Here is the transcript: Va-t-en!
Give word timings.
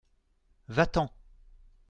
Va-t-en! 0.67 1.13